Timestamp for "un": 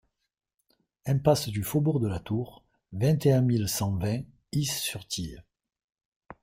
3.33-3.41